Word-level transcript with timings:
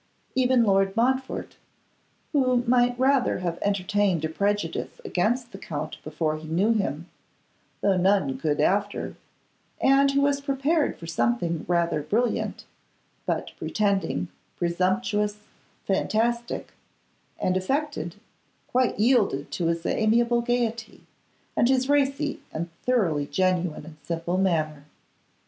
Even 0.33 0.63
Lord 0.63 0.97
Montfort, 0.97 1.57
who 2.31 2.63
might 2.65 2.97
rather 2.99 3.37
have 3.37 3.59
entertained 3.61 4.25
a 4.25 4.29
prejudice 4.29 4.99
against 5.05 5.51
the 5.51 5.59
Count 5.59 5.97
before 6.03 6.37
he 6.37 6.47
knew 6.47 6.73
him 6.73 7.07
though 7.81 7.97
none 7.97 8.39
could 8.39 8.59
after 8.59 9.15
and 9.79 10.09
who 10.09 10.21
was 10.21 10.41
prepared 10.41 10.97
for 10.97 11.05
something 11.05 11.65
rather 11.67 12.01
brilliant, 12.01 12.65
but 13.27 13.51
pretending, 13.59 14.29
presumptuous, 14.57 15.37
fantastic, 15.85 16.71
and 17.37 17.55
affected, 17.55 18.15
quite 18.65 18.97
yielded 18.97 19.51
to 19.51 19.67
his 19.67 19.85
amiable 19.85 20.41
gaiety, 20.41 21.01
and 21.55 21.69
his 21.69 21.87
racy 21.87 22.39
and 22.51 22.71
thoroughly 22.81 23.27
genuine 23.27 23.85
and 23.85 23.97
simple 24.01 24.39
manner. 24.39 24.83